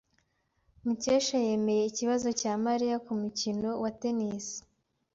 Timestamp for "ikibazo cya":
1.87-2.53